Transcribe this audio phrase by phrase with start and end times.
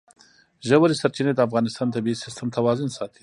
[0.67, 3.19] ژورې سرچینې د افغانستان د طبعي سیسټم توازن ساتي.